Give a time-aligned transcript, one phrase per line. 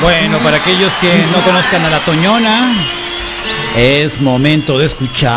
[0.00, 2.72] Bueno, para aquellos que no conozcan a la Toñona,
[3.76, 5.34] es momento de escuchar.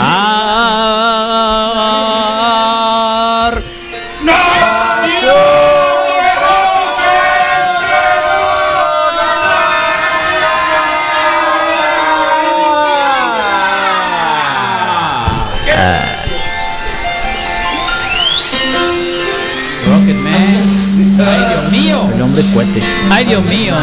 [22.53, 22.81] Cohete.
[23.09, 23.73] Ay, Dios mío.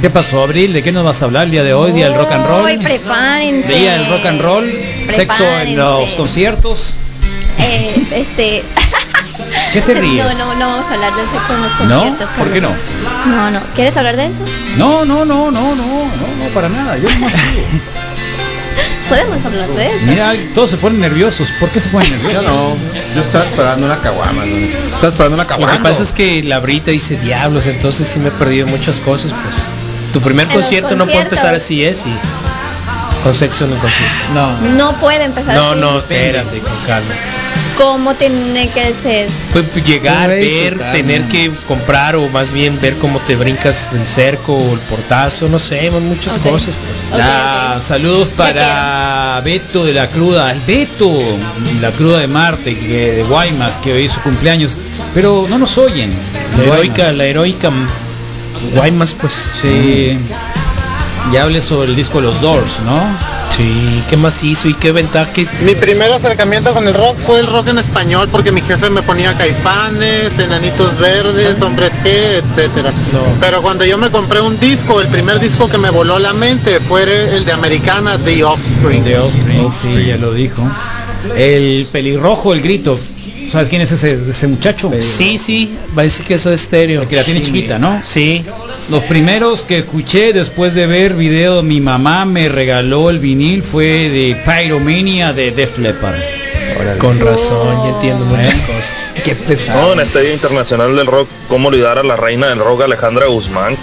[0.00, 0.72] ¿Qué pasó, Abril?
[0.72, 1.92] ¿De qué nos vas a hablar el día de hoy?
[1.92, 2.78] ¿Día del rock and roll?
[2.78, 3.68] Prepárense.
[3.68, 4.70] ¿Día del rock and roll?
[5.14, 6.16] ¿Sexo en los Prepárense.
[6.16, 6.92] conciertos?
[7.58, 8.62] Eh, este.
[9.72, 10.24] ¿Qué te ríes?
[10.24, 11.98] No, no, no vamos a hablar del sexo en los ¿No?
[12.00, 12.28] conciertos.
[12.36, 12.70] ¿Por qué no?
[13.26, 13.60] No, no.
[13.76, 14.34] ¿Quieres hablar de eso?
[14.76, 16.98] No, no, no, no, no, no, no, para nada.
[16.98, 17.66] Yo nomás digo.
[19.12, 20.06] Podemos hablar de eso.
[20.06, 21.48] Mira, todos se ponen nerviosos.
[21.60, 22.42] ¿Por qué se ponen nerviosos?
[22.42, 22.76] Yo no,
[23.14, 24.56] yo estaba esperando una caguama, ¿no?
[24.94, 25.72] Estaba esperando una Lo caguama.
[25.76, 29.32] que pasa es que la brita dice diablos, entonces sí me he perdido muchas cosas,
[29.44, 29.56] pues.
[30.14, 32.10] Tu primer concierto no puede empezar así, es y
[33.22, 34.14] con sexo concierto.
[34.34, 35.80] No, No puede empezar No, así.
[35.80, 37.14] no, espérate, con calma.
[37.76, 39.28] ¿Cómo tiene que ser?
[39.52, 40.92] Pues pues, llegar, ver, calma.
[40.92, 45.48] tener que comprar o más bien ver cómo te brincas el cerco o el portazo,
[45.48, 47.18] no sé, muchas cosas, pues.
[47.18, 51.10] La, saludos para Beto de la Cruda, el Beto,
[51.80, 54.76] la Cruda de Marte, que, de Guaymas, que hoy es su cumpleaños,
[55.14, 56.12] pero no nos oyen.
[56.58, 57.70] La heroica, la heroica
[58.74, 59.32] Guaymas, pues.
[59.60, 60.18] Sí.
[61.30, 63.00] Y hable sobre el disco Los Doors, ¿no?
[63.56, 65.32] Sí, ¿qué más hizo y qué ventaja?
[65.32, 68.88] que Mi primer acercamiento con el rock fue el rock en español porque mi jefe
[68.90, 72.06] me ponía caifanes, enanitos verdes, hombres G,
[72.42, 72.90] etcétera.
[73.12, 73.20] No.
[73.40, 76.80] Pero cuando yo me compré un disco, el primer disco que me voló la mente
[76.80, 77.02] fue
[77.36, 79.04] el de Americana, The Offspring.
[79.04, 80.62] De Offspring, sí, ya lo dijo.
[81.36, 82.98] El pelirrojo, el grito.
[83.48, 84.90] ¿Sabes quién es ese, ese muchacho?
[85.00, 87.02] Sí, sí, va a decir que eso es estéreo.
[87.02, 87.46] El que la tiene Sí.
[87.46, 88.00] chiquita, ¿no?
[88.04, 88.44] Sí.
[88.90, 94.08] Los primeros que escuché después de ver video, mi mamá me regaló el vinil fue
[94.10, 96.20] de Pyromania de Def Leppard.
[96.98, 98.62] Con razón, ya entiendo muchas ¿Eh?
[98.66, 99.14] cosas.
[99.24, 99.92] Qué No, pesado.
[99.92, 103.76] en este Día Internacional del Rock, ¿cómo olvidar a la reina del rock Alejandra Guzmán?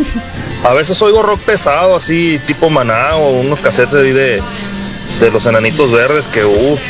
[0.63, 4.41] A veces oigo rock pesado, así tipo maná o unos cassettes ahí de,
[5.21, 6.81] de los enanitos verdes que uff.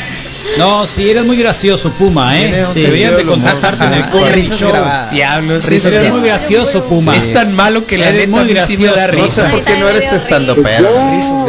[0.58, 2.64] No, sí, eres muy gracioso, Puma, ¿eh?
[2.66, 4.72] Un Deberían de contratarte en el Comedy Show.
[5.12, 7.16] Diablos, sí, Eres es- muy gracioso, Puma.
[7.16, 8.82] Es tan malo que la Eres muy sí gracioso.
[8.94, 9.50] No sé risa.
[9.50, 10.88] por qué no eres estando pero.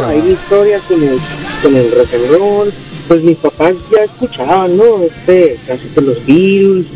[0.08, 1.18] Hay mi historia con el,
[1.62, 2.72] con el rock and roll.
[3.08, 5.02] Pues mis papás ya escuchaban, ¿no?
[5.02, 6.86] Este, casi que los Beatles.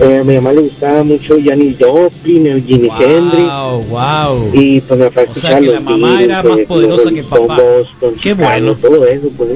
[0.00, 3.48] Eh, a mi mamá le gustaba mucho Janis Joplin, el Jimi Hendrix.
[3.48, 4.50] Wow, wow.
[4.52, 7.22] Y pues me fue a O sea que la mamá era más eh, poderosa que
[7.22, 7.60] papá.
[7.60, 8.74] Boston, Qué bueno.
[8.74, 9.50] Todo eso, pues.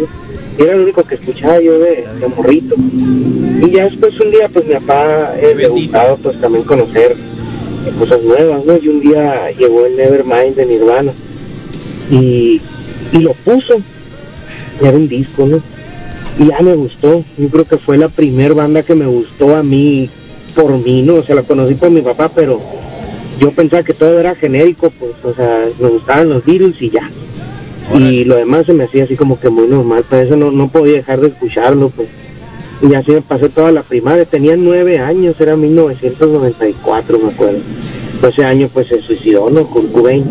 [0.56, 2.76] era lo único que escuchaba yo de, de morrito.
[2.76, 7.92] Y ya después un día, pues mi papá eh, le gustaba pues también conocer eh,
[7.98, 8.78] cosas nuevas, ¿no?
[8.80, 11.12] Y un día llegó el Nevermind de Nirvana
[12.12, 12.60] y,
[13.12, 13.80] y lo puso.
[14.80, 15.60] Y era un disco, ¿no?
[16.38, 17.24] Y ya me gustó.
[17.36, 20.08] Yo creo que fue la primer banda que me gustó a mí
[20.58, 21.14] por mí, ¿no?
[21.16, 22.60] O sea, la conocí por mi papá, pero
[23.38, 27.08] yo pensaba que todo era genérico, pues, o sea, me gustaban los Beatles y ya.
[27.94, 30.68] Y lo demás se me hacía así como que muy normal, pero eso no, no
[30.68, 32.08] podía dejar de escucharlo, pues.
[32.82, 37.58] Y así me pasé toda la primaria, tenía nueve años, era 1994, me acuerdo.
[38.28, 39.64] Ese año pues se suicidó, ¿no?
[39.64, 40.24] Con Cobain.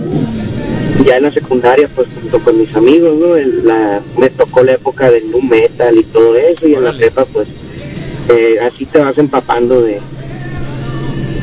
[1.05, 3.37] Ya en la secundaria, pues junto con mis amigos, ¿no?
[3.37, 6.91] El- la, me tocó la época del nu metal y todo eso, y en la
[6.91, 7.47] prepa, pues,
[8.29, 9.99] eh, así te vas empapando de,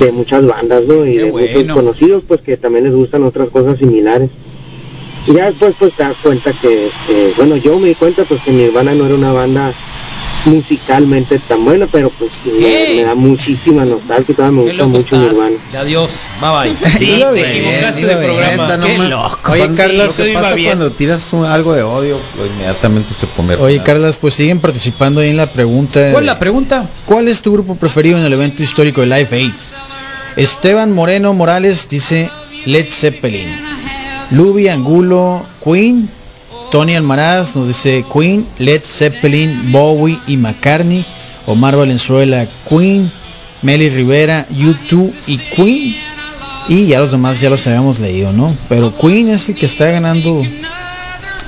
[0.06, 1.06] de muchas bandas, ¿no?
[1.06, 4.30] Y Qué de muchos conocidos, pues, que también les gustan otras cosas similares.
[5.26, 8.42] Y ya después, pues, te das cuenta que, que, bueno, yo me di cuenta, pues,
[8.42, 9.72] que Nirvana no era una banda
[10.46, 15.20] musicalmente tan buena, pero pues me, da muchísima nostalgia, todavía me gusta loco mucho estás.
[15.20, 15.56] Nirvana.
[15.72, 16.12] Ya, Adiós.
[16.40, 16.90] Bye bye.
[16.90, 17.04] Sí,
[17.34, 18.76] bien, equivocaste de bien, programa.
[18.76, 19.52] no Qué loco.
[19.52, 20.68] Oye, Sí, Carlos, lo que ¿qué pasa bien.
[20.68, 22.18] cuando tiras un- algo de odio?
[22.36, 23.54] Pues inmediatamente se pone.
[23.56, 26.10] Oye, Carlas, pues siguen participando ahí en la pregunta.
[26.12, 26.90] ¿Cuál es la pregunta?
[27.06, 29.52] ¿Cuál es tu grupo preferido en el evento histórico de Live Aid?
[30.36, 32.30] Esteban Moreno Morales dice
[32.66, 33.48] Led Zeppelin.
[34.30, 36.08] Luby Angulo, Queen.
[36.70, 41.04] Tony Almaraz nos dice Queen, Led Zeppelin, Bowie y McCartney.
[41.46, 43.10] Omar Valenzuela, Queen.
[43.62, 45.96] Meli Rivera, U2 y Queen.
[46.68, 48.54] Y ya los demás ya los habíamos leído, ¿no?
[48.68, 50.42] Pero Queen es el que está ganando.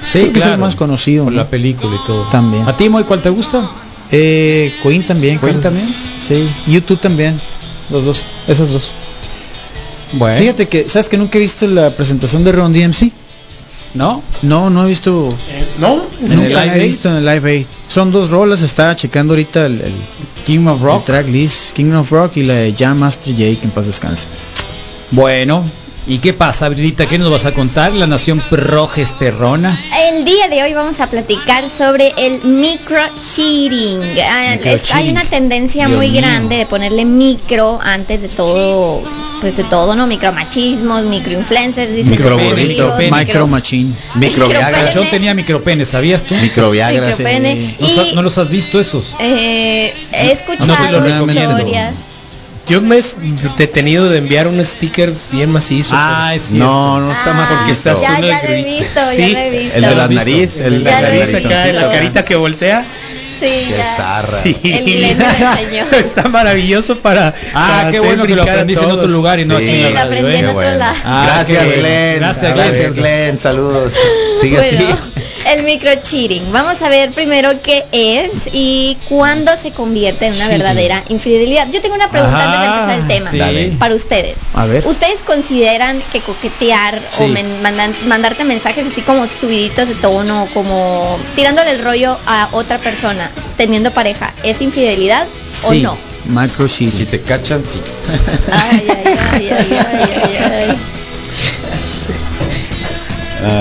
[0.03, 1.39] Sí, que es el más conocido, Por ¿no?
[1.39, 2.23] la película y todo.
[2.29, 2.69] También.
[2.69, 3.69] ¿A ti, Moy, cuál te gusta?
[4.13, 5.39] Eh, Queen también.
[5.41, 5.63] ¿Queen Carlos.
[5.63, 5.89] también?
[6.27, 6.49] Sí.
[6.71, 7.41] YouTube también.
[7.91, 8.23] Los dos.
[8.47, 8.93] Esas dos.
[10.13, 10.39] Bueno.
[10.39, 13.13] Fíjate que, ¿sabes que nunca he visto la presentación de Ron DMC?
[13.95, 14.23] ¿No?
[14.43, 15.29] No, no he visto.
[15.79, 16.03] ¿No?
[16.21, 17.67] ¿En el nunca la he visto en el Live Aid.
[17.89, 19.93] Son dos rolas, estaba checando ahorita el, el,
[20.45, 21.05] King of el Rock.
[21.07, 24.29] track list, King of Rock y la de Jam Master Jake, en paz descanse.
[25.11, 25.65] Bueno,
[26.07, 27.07] ¿y qué pasa, Brilita?
[27.07, 27.93] ¿Qué nos vas a contar?
[27.93, 29.79] La nación progesterona.
[30.11, 34.01] El día de hoy vamos a platicar sobre el micro cheating.
[34.29, 34.57] Ah,
[34.95, 36.21] hay una tendencia Dios muy mío.
[36.21, 39.03] grande de ponerle micro antes de todo,
[39.41, 40.07] pues de todo, ¿no?
[40.07, 42.87] Micromachismos, microinfluencers, dicen Microburrito.
[42.89, 43.51] los gringos,
[44.15, 44.49] Micro.
[44.95, 46.35] Yo tenía micropene, ¿sabías tú?
[46.37, 47.13] Microviagra.
[47.13, 47.25] sí.
[47.81, 49.15] ¿No, no los has visto esos?
[49.21, 51.51] Eh, he No escuchado recomiendo.
[51.59, 51.95] historias.
[52.69, 53.03] Yo me he
[53.59, 55.95] detenido de enviar un sticker bien macizo.
[55.97, 56.65] Ah, es cierto.
[56.67, 59.51] No, no está más Ah, porque estás ya, ya lo he ya Sí, lo he
[59.51, 59.77] visto.
[59.77, 62.85] El de la ¿Lo nariz, el de la lo nariz acá, la carita que voltea.
[63.39, 63.85] Sí, Qué ya.
[63.97, 64.43] zarra.
[64.43, 64.57] Sí.
[64.65, 64.85] El
[65.19, 65.99] lo.
[65.99, 67.35] Está maravilloso para.
[67.55, 69.77] Ah, para qué bueno que lo aprendiste en otro lugar y no Sí, aquí en
[69.77, 70.35] Sí, la lo radio, aprendí ¿eh?
[70.35, 70.79] en Qué otro bueno.
[70.79, 70.95] lado.
[71.05, 71.65] Ah, Gracias.
[71.67, 72.17] Glenn.
[72.17, 72.95] Gracias, Gracias, Glenn.
[72.95, 73.39] Glenn.
[73.39, 73.93] Saludos.
[74.41, 74.79] Sigue así.
[75.45, 76.51] El microcheating.
[76.53, 80.59] Vamos a ver primero qué es y cuándo se convierte en una Cheating.
[80.59, 81.69] verdadera infidelidad.
[81.71, 83.31] Yo tengo una pregunta antes de empezar el tema.
[83.31, 83.39] sí.
[83.39, 83.77] Dale.
[83.79, 84.37] Para ustedes.
[84.55, 84.87] A ver.
[84.87, 91.19] ¿Ustedes consideran que coquetear o men- mandan- mandarte mensajes así como subiditos de tono, como
[91.35, 95.27] tirándole el rollo a otra persona, teniendo pareja, es infidelidad
[95.65, 95.83] o Sí.
[95.83, 95.97] no?
[96.25, 97.81] Micro Si te cachan, sí.
[98.51, 100.77] Ay, ay, ay, ay, ay, ay, ay.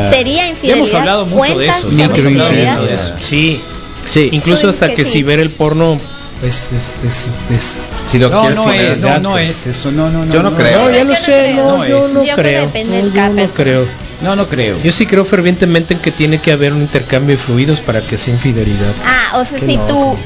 [0.09, 0.77] ¿Sería infidelidad?
[0.77, 3.13] hemos hablado mucho de ¿Cuenta eso, hablado de eso.
[3.17, 3.61] Sí.
[4.05, 4.29] Sí.
[4.31, 5.97] Incluso Tú hasta que, que si ver el porno
[6.41, 7.77] pues es, es, es-
[8.07, 9.49] Si lo No, quieres no poner es, no, no pues.
[9.49, 10.33] es eso, no, no, no.
[10.33, 10.79] Yo no creo.
[10.79, 11.55] No, ya Yo lo no sé, creo.
[11.55, 12.13] no, No yo es.
[12.13, 13.85] no Yo creo que No, yo no creo.
[14.21, 14.77] No, no creo.
[14.83, 18.17] Yo sí creo fervientemente en que tiene que haber un intercambio de fluidos para que
[18.17, 18.93] sea infidelidad.
[19.05, 20.17] Ah, o sea, Qué si tú, loco.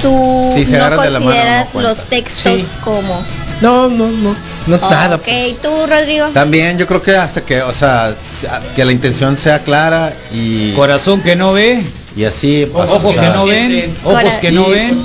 [0.00, 2.66] tú Si no la mano, no consideras los textos Sí.
[2.82, 3.22] como...
[3.60, 4.34] No, no, no.
[4.66, 5.16] No Oh, nada.
[5.16, 5.60] ok, pues.
[5.60, 6.26] ¿tú, Rodrigo?
[6.34, 8.14] También yo creo que hasta que, o sea-
[8.74, 11.82] que la intención sea clara y, Corazón que no ve,
[12.16, 12.66] y así.
[12.72, 14.98] pues, ojos o sea, que no ven, ojos que no ven.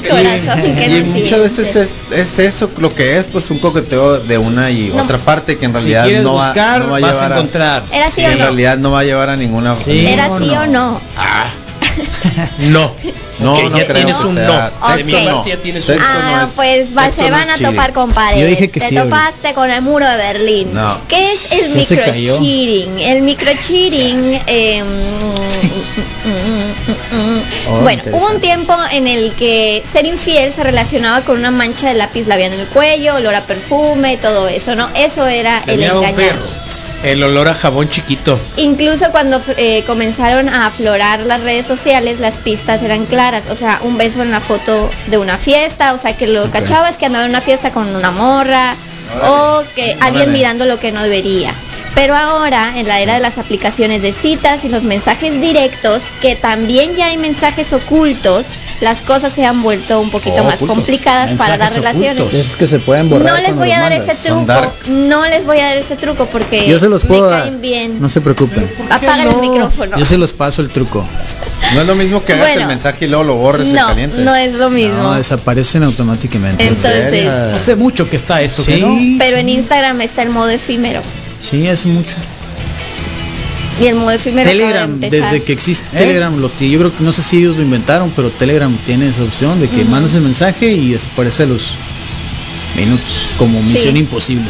[0.89, 4.91] y- muchas veces es, es eso lo que es, pues un coqueteo de una y
[4.95, 5.03] No.
[5.03, 7.83] otra parte que en realidad no, va, no va a vas llevar a encontrar.
[7.91, 9.75] ¿Era sí, sí o en realidad no va a llevar a ninguna.
[9.75, 10.05] Sí.
[10.07, 10.99] ¿Era sí o no?
[12.59, 12.91] No.
[13.39, 14.95] No, no ya creo tienes que un sea- no.
[14.95, 15.25] De mi Ok.
[15.25, 18.41] parte ya tienes un Texto Ah, no es- pues se van a topar con paredes.
[18.43, 20.73] Yo dije que Te sí, topaste con el muro de Berlín.
[20.73, 20.97] No.
[21.09, 22.99] ¿Qué es el microcheating?
[22.99, 26.05] El microcheating, eh, mm.
[27.67, 31.87] Oh, bueno, hubo un tiempo en el que ser infiel se relacionaba con una mancha
[31.89, 34.87] de lápiz labial en el cuello, olor a perfume y todo eso, ¿no?
[34.95, 36.15] Eso era el un engañar.
[36.15, 36.45] perro.
[37.05, 38.39] El olor a jabón chiquito.
[38.57, 43.45] Incluso cuando eh, comenzaron a aflorar las redes sociales, las pistas eran claras.
[43.51, 46.97] O sea, un beso en la foto de una fiesta, o sea, que lo cachabas
[46.97, 48.75] que andaba en una fiesta con una morra,
[49.21, 51.53] o que alguien mirando lo que no debería.
[51.93, 56.35] Pero ahora, en la era de las aplicaciones de citas y los mensajes directos, que
[56.35, 58.47] también ya hay mensajes ocultos,
[58.81, 60.75] las cosas se han vuelto un poquito Oh, más ocultos.
[60.77, 62.19] complicadas para las relaciones.
[62.21, 62.39] ocultos.
[62.39, 63.33] Es que se pueden borrar.
[63.33, 64.17] No les voy a dar mandas.
[64.19, 64.73] ese truco,
[65.07, 67.51] no les voy a dar ese truco porque Yo se los puedo me dar.
[67.59, 68.01] bien.
[68.01, 68.69] No se preocupen.
[68.89, 69.97] Apaga el micrófono.
[69.97, 71.05] Yo se los paso el truco.
[71.73, 72.61] No es lo mismo que hagas Bueno.
[72.61, 74.21] el mensaje y luego lo borres No, caliente.
[74.21, 75.01] no es lo mismo.
[75.01, 76.67] No, desaparecen automáticamente.
[76.67, 77.27] Entonces?
[77.27, 78.81] Hace mucho que está eso, que Sí.
[78.81, 78.95] no.
[79.17, 81.01] pero en Instagram está el modo efímero.
[81.41, 82.09] Sí, hace mucho.
[83.81, 85.99] Y el modo efímero Telegram, desde que existe ¿Eh?
[85.99, 89.09] Telegram, lo que yo creo que no sé si ellos lo inventaron, pero Telegram tiene
[89.09, 89.89] esa opción de que Ujú.
[89.91, 91.73] mandas el mensaje y desaparece a los
[92.75, 93.05] minutos,
[93.37, 93.73] como Sí.
[93.73, 94.49] misión imposible.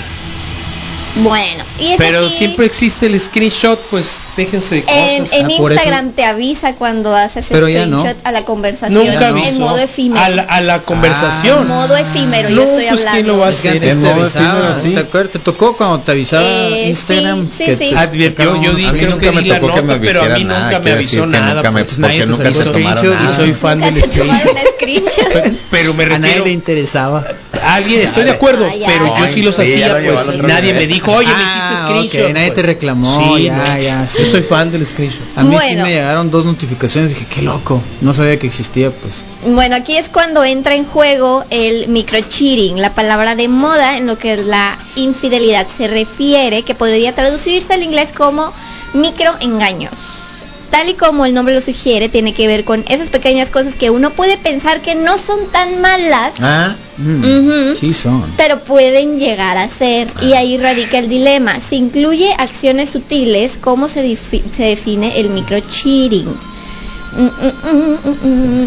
[1.18, 5.40] Bueno, y es Pero aquí- siempre existe el screenshot, pues déjense de en, cosas.
[5.40, 8.00] en Ah, por Instagram te avisa cuando haces Pero ya no.
[8.00, 9.46] screenshot a la conversación Nunca no.
[9.46, 10.22] en modo efímero.
[10.26, 11.68] A la, a la conversación.
[11.70, 13.32] modo efímero, No, yo estoy pues, ¿quién hablando.
[13.34, 13.82] lo va a Es que hacer?
[13.82, 14.90] antes en te modo avisaba, sí.
[14.94, 15.32] ¿te acuerdas?
[15.32, 17.48] ¿Te tocó cuando te avisaba Eh, Instagram?
[17.50, 17.90] sí, sí, que sí.
[17.92, 20.22] te Advirtió, yo di, A mí creo nunca que me tocó que me nota, pero
[20.24, 21.54] a mí nada, nunca me avisó decir que nada.
[21.56, 23.34] nunca me- pues, nadie porque te nunca se tomaron screenshot y nada.
[23.34, 24.58] y soy fan del te screenshot.
[24.76, 25.54] screenshot.
[25.72, 27.26] Pero me A nadie le refiero interesaba.
[27.64, 31.28] alguien, estoy de acuerdo, Ay, pero yo sí los hacía, pues nadie me dijo, oye,
[31.28, 31.48] me Ah,
[31.90, 32.30] hiciste screenshot.
[32.30, 32.66] ok, nadie te pues.
[32.66, 33.82] reclamó, Sí, ya, no.
[33.82, 34.20] ya, sí.
[34.20, 35.24] Yo soy fan del screenshot.
[35.36, 39.24] A mí sí me llegaron dos notificaciones, dije, qué loco, no sabía que existía, pues.
[39.46, 44.18] Bueno, aquí es cuando entra en juego el microcheating, la palabra de moda en lo
[44.18, 48.52] que la infidelidad se refiere, que podría traducirse al inglés como
[48.94, 49.92] microengaños.
[50.72, 53.90] Tal y como el nombre lo sugiere, tiene que ver con esas pequeñas cosas que
[53.90, 57.76] uno puede pensar que no son tan malas, Ah, Mm.
[57.80, 58.24] Sí son.
[58.38, 60.08] pero pueden llegar a ser.
[60.22, 61.60] Y ahí radica el dilema.
[61.60, 66.26] Si incluye acciones sutiles, ¿cómo se, se define el microcheating?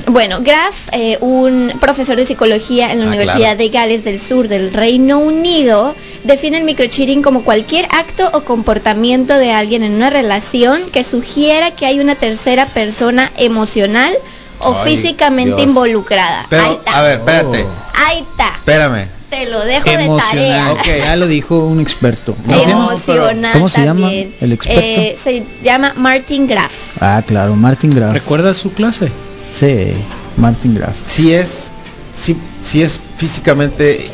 [0.07, 3.59] Bueno, Graf, eh, un profesor de psicología en la Ah, Universidad claro.
[3.59, 9.37] de Gales del Sur del Reino Unido, define el microcheating como cualquier acto o comportamiento
[9.39, 14.15] de alguien en una relación que sugiera que hay una tercera persona emocional
[14.61, 15.69] o Ay, físicamente Dios.
[15.69, 16.41] involucrada.
[16.41, 16.99] Ahí pero, está.
[16.99, 17.65] a ver, espérate.
[17.65, 17.69] Oh.
[18.07, 18.49] Ahí está.
[18.57, 19.18] Espérame.
[19.31, 20.77] Te lo dejo de Emocional.
[20.77, 21.05] tarea.
[21.05, 22.35] Ya lo dijo un experto.
[22.47, 22.85] ¿Cómo se llama?
[22.87, 24.81] Emocional ¿Cómo se llama el experto?
[24.83, 26.73] Eh, se llama Martin Graf.
[27.01, 28.13] Ah, claro, Martin Graf.
[28.15, 29.11] ¿Recuerdas su clase?
[29.55, 29.93] Sí,
[30.37, 30.97] Martin Graf.
[31.07, 31.73] Si es,
[32.17, 34.09] si, si es físicamente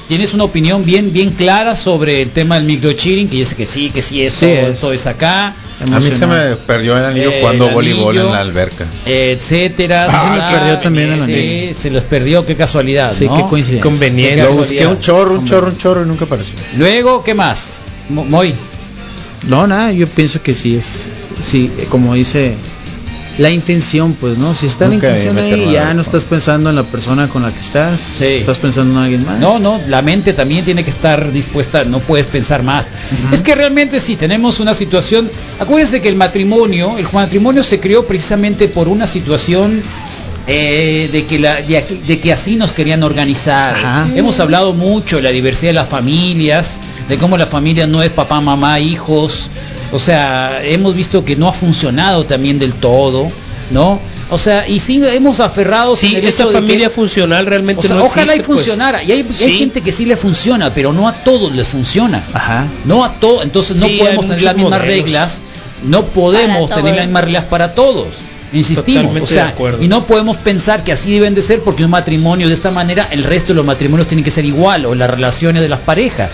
[0.09, 3.89] tienes una opinión bien bien clara sobre el tema del microcheating, que dice que sí,
[3.91, 4.79] que sí, eso, Sí, es.
[4.81, 8.25] todo es acá, a mí se me perdió el anillo Eh, jugando el voleibol anillo.
[8.27, 8.85] en la alberca.
[9.05, 10.07] etcétera.
[10.09, 10.43] Ah, ¿sabes?
[10.43, 11.73] me perdió también el Sí, anillo.
[11.79, 13.35] se los perdió, qué casualidad, Sí, ¿no?
[13.37, 13.89] qué coincidencia.
[13.89, 14.41] Conveniente.
[14.43, 16.55] Lo Qué busqué un chorro, un chorro, un chorro y nunca apareció.
[16.77, 17.79] Luego, ¿qué más?
[18.09, 18.53] Mo- Moy.
[19.47, 21.05] No, nada, yo pienso que sí es.
[21.41, 22.55] Sí, como dice.
[23.39, 24.53] La intención, pues, ¿no?
[24.53, 27.51] Si está Nunca la intención ahí, ya no estás pensando en la persona con la
[27.51, 28.00] que estás.
[28.00, 28.25] Sí.
[28.25, 29.39] Estás pensando en alguien más.
[29.39, 32.86] No, no, la mente también tiene que estar dispuesta, no puedes pensar más.
[33.31, 35.29] Es que realmente si tenemos una situación,
[35.60, 39.81] acuérdense que el matrimonio, el matrimonio se creó precisamente por una situación
[40.48, 43.75] eh, de, que la, de, aquí- de que así nos querían organizar.
[43.75, 44.08] Ajá.
[44.15, 48.10] Hemos hablado mucho de la diversidad de las familias, de cómo la familia no es
[48.10, 49.50] papá, mamá, hijos.
[49.91, 53.27] O sea, hemos visto que no ha funcionado también del todo,
[53.72, 54.00] ¿no?
[54.31, 58.03] O sea, y sí hemos aferrado Sí, esa que- familia funcional realmente o sea, no
[58.05, 58.60] ojalá y existe, pues.
[58.60, 59.03] funcionara.
[59.03, 62.22] Y hay, gente que sí le funciona, pero no a todos les funciona.
[62.34, 62.67] Ajá.
[62.86, 63.43] No a todos.
[63.43, 64.96] Entonces no podemos tener las mismas modelos.
[65.03, 65.41] reglas.
[65.84, 68.08] No podemos tener las mismas reglas para todos.
[68.53, 69.03] Insistimos.
[69.03, 69.84] Totalmente o sea, de acuerdo.
[69.84, 73.08] y no podemos pensar que así deben de ser porque un matrimonio de esta manera,
[73.12, 76.31] el resto de los matrimonios tienen que ser igual o las relaciones de las parejas.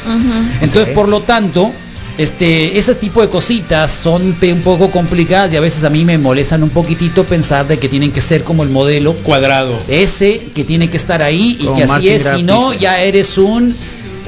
[0.61, 1.71] Entonces, por lo tanto,
[2.17, 6.17] este, ese tipo de cositas son un poco complicadas y a veces a mí me
[6.17, 9.77] molestan un poquitito pensar de que tienen que ser como el modelo Cuadrado.
[9.87, 13.01] ese que tiene que estar ahí y Como que así Martin es, si no ya
[13.01, 13.75] eres un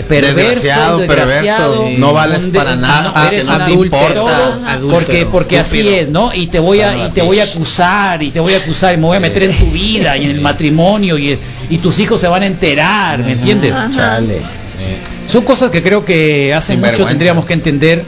[0.08, 4.60] perverso, Desgraciado, desgraciado, perverso, no vales un para nada, no, eres no un te importa.
[4.91, 6.34] Porque porque así es, ¿no?
[6.34, 8.98] Y te voy a y te voy a acusar y te voy a acusar y
[8.98, 11.38] me voy a meter en tu vida y en el matrimonio y,
[11.70, 13.74] y tus hijos se van a enterar, ¿me entiendes?
[13.96, 14.41] Chale.
[15.27, 18.03] Son cosas que creo que hace mucho tendríamos que entender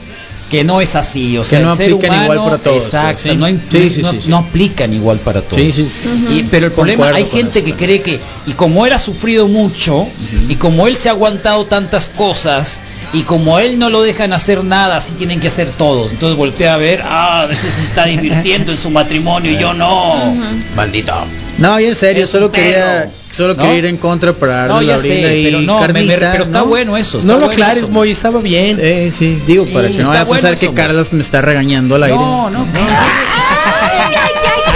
[0.50, 3.22] que no es así, o sea, no el ser aplican humano, igual para todos, exacto,
[3.22, 3.38] pues, sí.
[3.38, 4.30] no, im- Sí, sí, no- sí, sí.
[4.30, 5.62] no aplican igual para todos.
[5.62, 6.08] Sí, sí, sí.
[6.40, 8.98] Y- pero el problema, Concuerdo hay gente eso que cree que, y como él ha
[9.00, 10.08] sufrido mucho,
[10.48, 12.80] y como él se ha aguantado tantas cosas,
[13.12, 16.12] y como él no lo dejan hacer nada, así tienen que hacer todos.
[16.12, 20.36] Entonces voltea a ver, ah, ese se está divirtiendo en su matrimonio y yo no.
[20.75, 21.13] Maldito.
[21.58, 23.63] No, y en serio, Es solo quería, solo ¿No?
[23.63, 26.06] quería ir en contra para darle No, la ya sé, y pero no, me- me-
[26.18, 26.66] pero está ¿no?
[26.68, 27.18] bueno eso.
[27.18, 27.92] está No lo bueno aclares, eso.
[27.92, 28.75] Moy, estaba bien.
[28.78, 30.75] Sí, sí, digo, Sí, para que no vaya a bueno pensar eso, que.
[30.75, 32.16] Carlos me está regañando al aire.
[32.18, 32.66] No, no,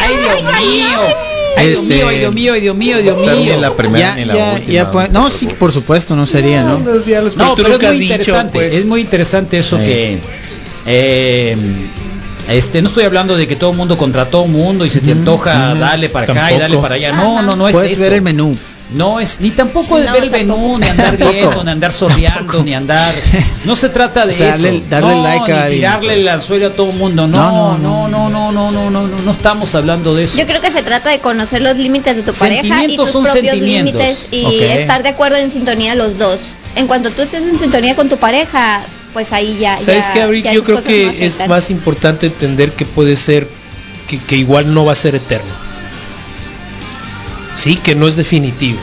[0.01, 1.32] Ay, Dios mío.
[1.55, 3.53] Ay, Dios Este- mío, ay, Dios mío, ay, Dios mío, Dios Ser mío.
[3.55, 4.73] ni la primera ya, ni la ya, última.
[4.73, 6.79] ya, pues, no, sí, por supuesto, no sería, ¿no?
[6.79, 8.75] No, No, pero es muy dicho, interesante, pues.
[8.75, 9.85] es muy interesante eso Sí.
[9.85, 10.17] que
[10.85, 11.55] eh,
[12.49, 14.99] este no estoy hablando de que todo el mundo contra todo el mundo y se
[14.99, 15.79] te antoja ujú.
[15.79, 17.13] darle para acá y darle para allá.
[17.13, 18.01] No, no, no es Puedes eso.
[18.01, 18.57] ver el menú.
[18.91, 22.63] No es, ni tampoco de no, ver el menú, ni andar viendo, ni andar sorteando,
[22.63, 23.13] ni andar.
[23.65, 24.43] No se trata de eso.
[24.43, 27.27] Darle, no, like tirarle el anzuelo a todo el mundo.
[27.27, 30.37] No, no, no, no, no, no, no, no, estamos hablando de eso.
[30.37, 33.57] Yo creo que se trata de conocer los límites de tu pareja y tus propios
[33.57, 36.39] límites y estar de acuerdo en sintonía los dos.
[36.75, 38.81] En cuanto tú estés en sintonía con tu pareja,
[39.13, 39.79] pues ahí ya.
[39.79, 43.47] ¿Sabes ya, que Abril, Yo creo que es más importante entender que puede ser
[44.07, 45.72] que, que igual no va a ser eterno
[47.55, 48.79] Sí, que no es definitivo.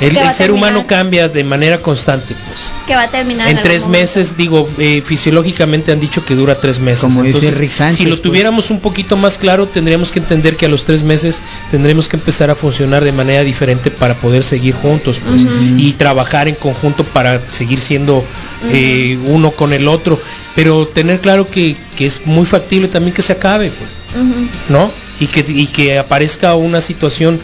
[0.00, 2.70] El, ser humano cambia de manera constante, pues.
[2.86, 6.80] que va a terminar En tres meses, digo, eh, fisiológicamente han dicho que dura tres
[6.80, 7.00] meses.
[7.00, 8.22] Como dice Entonces, Rick Sánchez, si lo pues.
[8.22, 11.40] tuviéramos un poquito más claro, tendríamos que entender que a los tres meses
[11.70, 15.46] tendremos que empezar a funcionar de manera diferente para poder seguir juntos, pues,
[15.78, 18.22] y trabajar en conjunto para seguir siendo
[18.70, 20.20] eh, uno con el otro.
[20.54, 24.24] Pero tener claro que, que es muy factible también que se acabe, pues.
[24.68, 24.90] ¿no?
[25.20, 27.40] Y que, y que aparezca una situación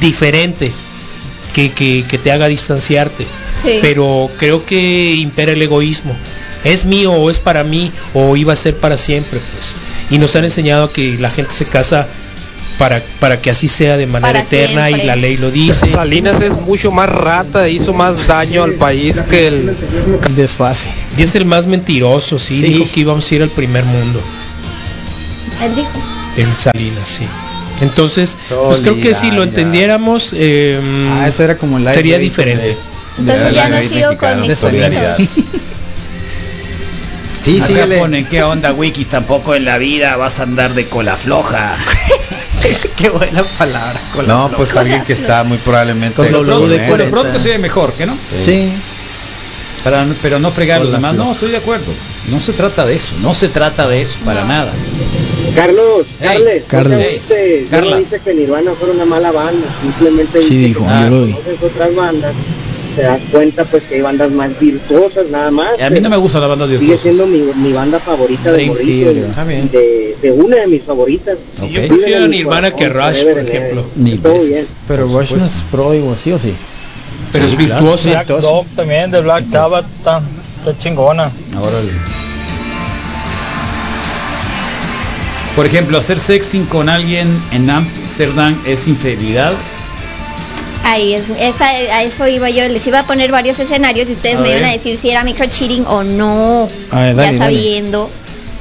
[0.00, 0.70] diferente
[1.54, 3.24] que, que, que te haga distanciarte.
[3.62, 3.78] Sí.
[3.80, 6.14] Pero creo que impera el egoísmo.
[6.64, 9.74] Es mío o es para mí o iba a ser para siempre, pues.
[10.10, 12.06] y nos han enseñado que la gente se casa
[12.78, 15.04] para, para que así sea de manera Para eterna siempre.
[15.04, 15.86] y la ley lo dice.
[15.86, 19.76] Salinas es mucho más rata, hizo más daño al país que el...
[20.34, 20.88] Desfase.
[21.16, 22.66] Y es el más mentiroso, sí, Sí.
[22.68, 24.20] dijo que íbamos a ir al primer mundo.
[25.62, 25.90] Él dijo.
[26.36, 27.24] El Salinas, sí.
[27.80, 30.80] Entonces, pues creo que si lo entendiéramos, eh,
[31.12, 32.64] Ah, eso era como el live sería diferente.
[32.68, 32.76] de-
[33.18, 34.44] Entonces de ya no sigo con.
[37.40, 37.62] Sí,
[37.98, 39.06] ponen, ¿qué onda, Wikis?
[39.08, 41.76] Tampoco en la vida vas a andar de cola floja.
[42.96, 44.00] Qué buena palabra.
[44.12, 44.56] con la No, floja.
[44.56, 46.80] pues alguien que está muy probablemente Con pronto, de él.
[46.88, 47.10] bueno, 40.
[47.10, 48.16] pronto se ve mejor, ¿que no?
[48.36, 48.72] Sí.
[49.84, 51.14] Para, no- pero no fregar los demás.
[51.14, 51.92] No, estoy de acuerdo.
[52.30, 53.14] No se trata de eso.
[53.22, 54.72] No se trata de eso para nada.
[55.54, 56.98] Carlos, Hey, Carles, Carlos.
[56.98, 57.34] ¿no
[57.88, 61.94] te dice- que Nirvana fuera una mala banda, simplemente Sí dice dijo, que conoces otras
[61.94, 62.34] bandas,
[62.94, 65.80] te das cuenta pues que hay bandas más virtuosas nada más.
[65.80, 68.66] A mí no me gusta la banda de Sigue siendo mi, mi banda favorita de
[68.66, 69.30] morrito, Theater.
[69.30, 69.70] Está bien.
[69.70, 71.38] de, de una de mis favoritas.
[71.58, 71.70] Sí, Ok.
[71.70, 73.84] Yo prefiero Nirvana que Rush, por ejemplo.
[73.94, 74.20] bien.
[74.88, 76.52] Pero Rush no es pro igual, sí o sí.
[77.32, 78.08] Pero es virtuoso.
[78.10, 80.22] Black Dog también de Black Sabbath está
[80.78, 81.30] chingona.
[81.56, 81.78] Ahora
[85.56, 89.54] Por ejemplo, hacer sexting con alguien en Amsterdam es infidelidad.
[90.84, 94.36] Ahí es, esa- a eso iba yo, les iba a poner varios escenarios y ustedes
[94.36, 97.56] A me iban a decir si era microcheating o no, A ver, dale, ya dale.
[97.56, 98.10] sabiendo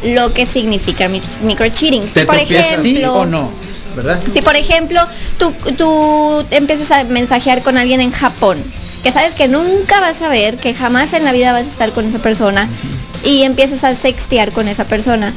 [0.06, 2.04] lo que significa mi- microcheating.
[2.04, 3.50] Si ¿Te por sí ejemplo, o no?
[3.96, 4.20] ¿Verdad?
[4.34, 5.00] si por ejemplo
[5.38, 8.58] tú, tú empiezas a mensajear con alguien en Japón,
[9.04, 11.92] que sabes que nunca vas a ver, que jamás en la vida vas a estar
[11.92, 12.68] con esa persona,
[13.24, 15.32] y empiezas a sextear con esa persona,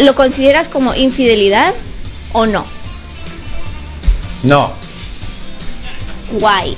[0.00, 1.72] ¿lo consideras como infidelidad
[2.32, 2.64] o no?
[4.42, 4.72] No,
[6.32, 6.76] Guay.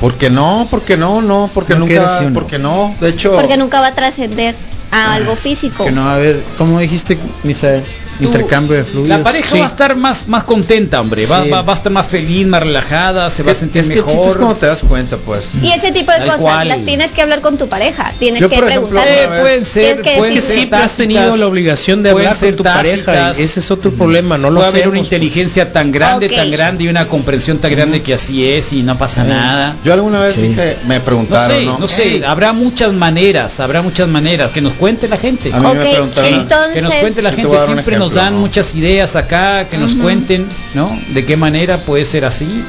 [0.00, 0.66] ¿por qué no?
[0.70, 1.20] ¿Por qué no?
[1.20, 2.94] No, porque No nunca, o no.
[3.00, 4.54] De hecho, Porque nunca va a trascender
[4.90, 5.84] a algo físico.
[5.84, 7.84] Que no a haber, como dijiste, Misael,
[8.20, 9.08] Tú- intercambio de fluidos.
[9.18, 9.58] La pareja Sí.
[9.58, 11.26] va a estar más, más contenta, hombre.
[11.26, 11.50] Va, Sí.
[11.50, 14.00] va- va a estar más feliz, más relajada, se va a sentir es que el
[14.04, 14.38] chiste es mejor.
[14.38, 15.52] cuando te das cuenta, pues.
[15.62, 16.68] Y ese tipo de Tal cosas cual.
[16.68, 18.12] las tienes que hablar con tu pareja.
[18.18, 19.24] Tienes Yo, que por ejemplo, preguntarle.
[19.38, 22.28] Eh, pueden ser, que pueden que ser siempre has tenido tácitas, la obligación de pueden
[22.28, 23.12] hablar con ser tu pareja.
[23.12, 23.38] tácitas.
[23.38, 25.06] y Ese es otro problema, no lo Puede haber una pues.
[25.06, 26.32] inteligencia tan grande, Ok.
[26.36, 29.76] tan grande y una comprensión tan grande que así es y no pasa nada.
[29.84, 30.48] Yo alguna vez Sí.
[30.48, 31.78] dije, me No preguntaron, sé, ¿no?
[31.78, 35.52] no sé, Hey, habrá muchas maneras, habrá muchas maneras, que nos cuente la gente.
[35.52, 38.34] A mí me Ok, preguntaron, entonces- Que nos cuente la gente, siempre nos ejemplo, dan
[38.34, 38.40] ¿no?
[38.40, 40.98] muchas ideas acá, que nos cuenten, ¿no?
[41.14, 42.62] De qué manera puede ser así.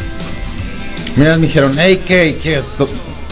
[1.16, 2.62] Mira, me dijeron, hey, ¿qué, qué?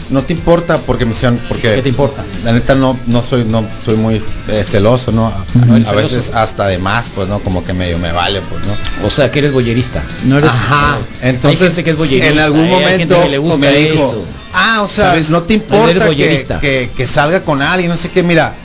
[0.10, 2.24] No, te importa porque me hicieron, porque ¿Qué te importa?
[2.43, 4.15] la neta no, no soy, no soy muy
[4.48, 5.28] eh, celoso, ¿no?
[5.28, 5.95] A, No a celoso.
[5.95, 7.39] veces hasta de más, pues, ¿no?
[7.41, 8.74] Como que medio me vale, pues, ¿no?
[9.06, 10.02] O sea, que eres boyerista.
[10.26, 10.50] No eres.
[10.50, 10.98] Ajá.
[11.22, 13.93] Entonces, Hay gente que es boyerista, en algún hay momento que le gusta me dijo,
[13.93, 14.26] eso.
[14.54, 15.30] ah, o sea, ¿Sabes?
[15.30, 18.56] no te importa que, que, que salga con alguien, no sé qué, mira,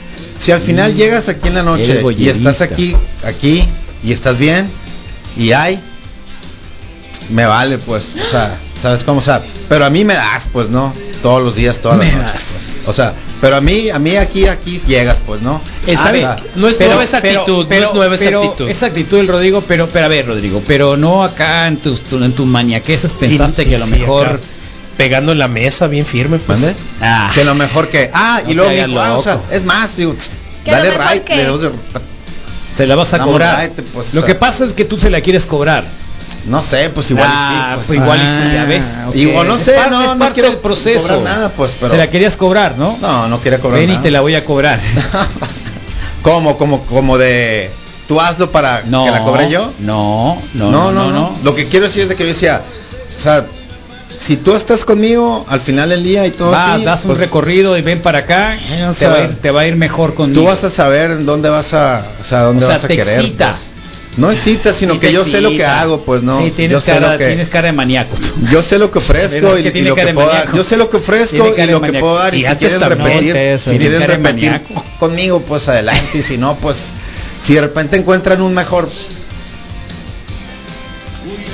[0.45, 1.65] si al final llegas aquí en la Mm.
[1.65, 3.65] Noche y estás aquí, aquí,
[4.03, 4.69] y estás bien,
[5.35, 5.79] y hay,
[7.31, 9.19] me vale, pues, o sea, ¿sabes cómo?
[9.19, 10.93] O sea, pero a mí me das, pues, ¿no?
[11.23, 12.21] Todos los días, todas las noches.
[12.31, 12.33] das.
[12.43, 12.87] pues.
[12.87, 15.59] O sea, pero a mí, a mí aquí, aquí llegas, pues, ¿no?
[15.87, 16.25] Eh, ¿sabes?
[16.25, 18.69] A ver, no es pero- nueva esa actitud, pero- no es nueva esa pero actitud.
[18.69, 22.23] Esa actitud del Rodrigo, pero, pero a ver, Rodrigo, pero no acá en tus, tu-
[22.23, 24.27] en tus maniaqueses pensaste Y- que a lo sí, mejor...
[24.27, 24.39] acá,
[24.97, 26.61] pegando en la mesa bien firme, pues.
[26.61, 26.73] ¿Mande?
[27.01, 29.97] Ah, Que lo mejor que, ah, No y luego dijo, ah, o sea, es más,
[29.97, 30.15] digo,
[30.71, 31.71] dale right, que- le doy de-
[32.75, 33.69] se la vas a Vamos, cobrar.
[33.93, 35.83] pues, lo que pasa es que tú se la quieres cobrar.
[36.45, 37.99] No sé, pues igual y Ah, sí, pues pues.
[37.99, 38.85] igual y sí, ya Ah, ves.
[39.15, 41.07] Igual no sé, parte- no, no parte quiero del proceso.
[41.07, 42.97] cobrar nada, pues, pero Se la querías cobrar, ¿no?
[43.01, 44.79] no, no quería cobrar Ven y te la voy a cobrar.
[46.21, 47.69] ¿Cómo, como, como de,
[48.07, 49.71] tú hazlo para No, que la cobre yo?
[49.79, 52.61] No, no, No, no, no, Lo que quiero decir es de que yo decía,
[53.17, 53.45] o sea,
[54.25, 57.19] si tú estás conmigo al final del día y todo Va, así, das un pues,
[57.19, 59.75] recorrido y ven para acá, Eh, te, sea, va a ir, te va a ir
[59.75, 60.41] mejor conmigo.
[60.41, 62.87] tú vas a saber en dónde vas a, o sea, dónde O sea, vas a
[62.87, 63.19] te querer.
[63.19, 63.51] excita.
[63.51, 63.75] pues.
[64.17, 66.37] No excita, sino Sí, que yo sé lo que hago, pues no.
[66.37, 68.15] Sí, tienes, yo sé cara, lo que tienes cara de maníaco.
[68.15, 68.29] tú.
[68.49, 70.55] yo sé lo que ¿Verdad ofrezco y, que y tiene lo que puedo dar.
[70.55, 72.45] Yo sé lo que ofrezco y lo que puedo dar y, Y si
[72.79, 73.71] también, repetir, eso.
[73.71, 74.61] si de repetir
[74.99, 76.93] conmigo, pues adelante y si no, pues
[77.41, 78.87] si de repente encuentran un mejor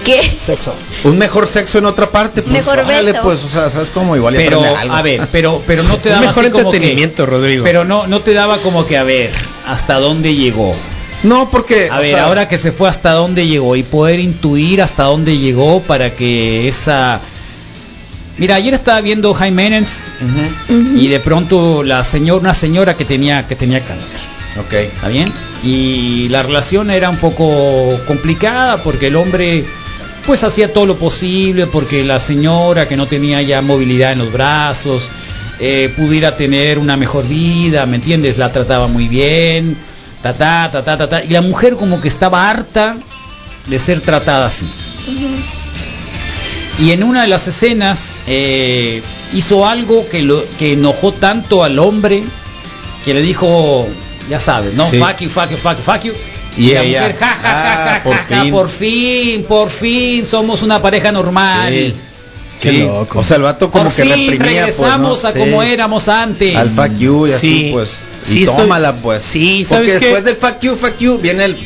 [0.06, 0.22] ¿Qué?
[0.40, 0.74] Sexo.
[1.04, 3.24] Un mejor sexo en otra parte, pues Mejor órale, beso.
[3.24, 4.94] pues, o sea, sabes cómo igual Pero, algo.
[4.94, 7.64] a ver, pero, pero no te Un daba mejor así como que- entretenimiento, Rodrigo.
[7.64, 9.32] pero no, no te daba como que a ver
[9.66, 10.76] hasta dónde llegó.
[11.24, 14.82] no, porque A ver, sea, ahora que se fue hasta dónde llegó y poder intuir
[14.82, 17.20] hasta dónde llegó para que esa.
[18.38, 20.98] Mira, ayer estaba viendo Jaime Menens Ujú, Ujú.
[21.00, 24.20] y de pronto la señora, una señora que tenía que tenía cáncer.
[24.60, 24.74] Ok.
[24.74, 25.32] ¿Está bien?
[25.64, 29.64] Y la relación era un poco complicada porque el hombre
[30.26, 34.32] pues hacía todo lo posible porque la señora que no tenía ya movilidad en los
[34.32, 35.10] brazos
[35.60, 38.38] eh, pudiera tener una mejor vida, ¿me entiendes?
[38.38, 39.76] La trataba muy bien,
[40.24, 42.98] ta ta ta ta ta, ta, y la mujer como que estaba harta
[43.68, 44.66] de ser tratada así.
[46.80, 49.04] Y en una de las escenas eh,
[49.34, 52.24] hizo algo que lo que enojó tanto al hombre
[53.06, 53.88] que le dijo,
[54.30, 54.98] ya sabes, no, Sí.
[54.98, 56.14] fuck you, fuck you, fuck you, fuck you.
[56.58, 58.52] Y la ella, mujer, ja, ja, ja, ah, ja, por ja, ja, fin.
[58.52, 61.74] por fin, por fin, somos una pareja normal.
[61.74, 61.94] Sí.
[62.62, 63.20] Qué Sí, loco.
[63.20, 64.84] O sea, el vato como por que fin reprimía, pues, ¿no?
[64.86, 65.40] regresamos a Sí.
[65.40, 66.56] como éramos antes.
[66.56, 67.70] Al fuck you y así, Sí.
[67.72, 67.90] pues.
[68.24, 69.24] Sí, y estoy- tómala, pues.
[69.24, 70.00] Sí, Porque ¿sabes qué?
[70.00, 71.58] después del fuck you, fuck you, viene el...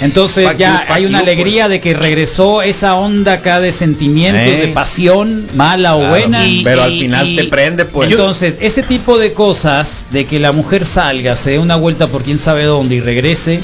[0.00, 3.70] Entonces Fuck ya you, hay una you, alegría de que regresó esa onda acá de
[3.70, 4.66] sentimientos, Eh.
[4.66, 6.44] de pasión, mala o buena.
[6.46, 8.10] y- pero al final y- te prende, pues.
[8.10, 12.22] Entonces, ese tipo de cosas, de que la mujer salga, se dé una vuelta por
[12.24, 13.60] quién sabe dónde y regrese,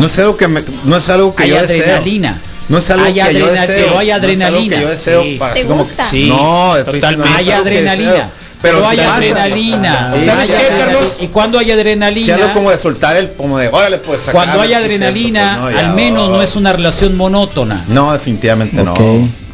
[0.00, 2.28] No es algo que me- no es algo que hay yo adrenalina.
[2.32, 2.50] deseo.
[2.68, 3.66] No es algo Hay que yo deseo.
[3.66, 4.76] pero hay No es algo adrenalina.
[4.76, 5.36] que yo deseo Sí.
[5.38, 6.10] para ¿Te así como que- gusta?
[6.10, 7.16] Sí, no, totalmente.
[7.30, 8.30] no Hay que adrenalina.
[8.62, 9.14] Pero Pero hay si pasa.
[9.16, 10.10] adrenalina.
[10.18, 10.84] Sí, ¿Sabes Hay qué, adrenalina.
[10.92, 11.16] Carlos?
[11.20, 14.34] Y cuando hay adrenalina, Sí, algo como de soltar el, como de, órale, pues, sacar,
[14.34, 16.32] cuando hay adrenalina, cierto, pues, no, ya, al menos oh.
[16.32, 17.84] no es una relación monótona.
[17.88, 18.92] No, definitivamente no.
[18.92, 19.00] Ok.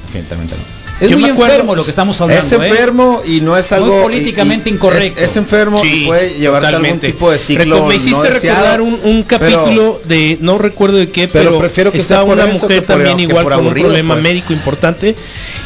[0.07, 0.76] Definitivamente no.
[0.99, 2.43] Es Yo muy acuerdo- enfermo lo que estamos hablando.
[2.47, 2.55] es ¿eh?
[2.55, 5.21] enfermo y no es algo políticamente y- y- incorrecto.
[5.21, 8.23] Es, es enfermo Sí, y puede llevarte a algún tipo de ciclo me hiciste no
[8.23, 11.99] deseado, recordar un, un pero- capítulo de no recuerdo de qué, pero pero, prefiero que
[11.99, 14.25] estaba una mujer que por- también que igual con aburrido, un problema pues.
[14.25, 15.15] médico importante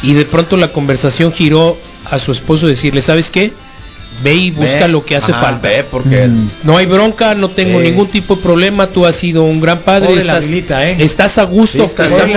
[0.03, 1.77] y de pronto la conversación giró
[2.09, 3.53] a su esposo decirle, ¿sabes qué?
[4.23, 5.67] Ve y busca Ve, lo que hace ajá, falta.
[5.69, 6.49] ve, porque Mm.
[6.63, 7.85] No hay bronca, no tengo Sí.
[7.87, 10.97] ningún tipo de problema, tú has sido un gran padre, Pobre estás, Brilita, ¿eh?
[10.99, 11.95] estás a gusto, Sí,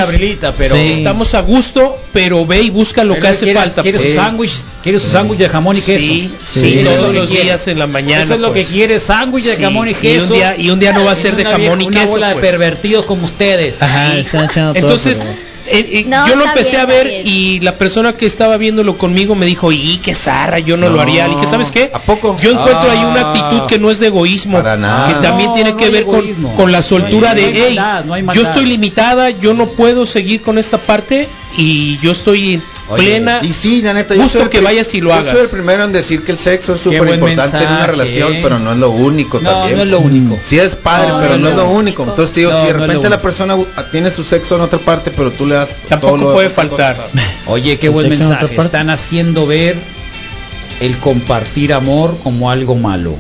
[0.09, 0.93] Brilita, pero Sí.
[0.93, 3.83] estamos a gusto, pero ve y busca lo que hace falta.
[3.83, 4.11] Quiere pues.
[4.11, 5.99] su sándwich, quiere su sándwich de jamón y queso.
[6.07, 6.61] Sí, Sí.
[6.61, 7.45] sí, todos los quiere.
[7.45, 8.23] días en la mañana.
[8.25, 8.67] Eso es lo pues.
[8.67, 10.33] que quiere, sándwich de Sí, jamón y y queso.
[10.33, 12.29] un día- y un día no va a ser de jamón y una queso, bola
[12.29, 12.47] de pues.
[12.51, 13.83] pervertidos como ustedes.
[13.83, 15.21] Ajá, están echando todo Entonces,
[15.67, 18.97] eh, eh, No, yo lo empecé bien, a ver y la persona que estaba viéndolo
[18.99, 21.27] conmigo me dijo, y qué zarra, yo no, lo haría.
[21.29, 21.91] Le dije, ¿sabes qué?
[21.93, 22.37] ¿a poco?
[22.41, 23.31] Yo encuentro ahí una Ah.
[23.33, 25.09] actitud que no es de egoísmo, Para nada.
[25.09, 26.55] que también No, tiene no que ver con, egoísmo.
[26.57, 28.43] con la soltura No hay- de, hey, maldad, yo maldad".
[28.43, 33.41] estoy limitada, yo no puedo seguir con esta parte y yo estoy Oye, plena.
[33.43, 35.33] Y sí, la neta, yo soy el que vayas y lo yo hagas.
[35.33, 38.59] soy el primero en decir que el sexo es súper importante en una relación, pero
[38.59, 39.77] no es lo único No, también.
[39.79, 40.39] no es lo único.
[40.45, 41.79] Sí es padre, No, pero no no, es lo único.
[42.03, 42.03] único.
[42.05, 45.11] Entonces, digo, No, si de repente la persona uh, tiene su sexo en otra parte,
[45.17, 46.97] pero tú le das Tampoco todo lo- puede faltar.
[47.47, 48.55] Oye, qué El buen mensaje.
[48.55, 49.77] Están haciendo ver
[50.81, 53.15] el compartir amor como algo malo.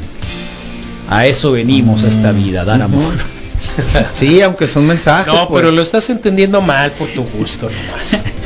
[1.08, 3.14] A eso venimos a esta vida, dar amor.
[4.12, 5.32] Sí, aunque son mensajes.
[5.32, 5.60] No, pues.
[5.62, 8.22] pero lo estás entendiendo mal por tu gusto nomás.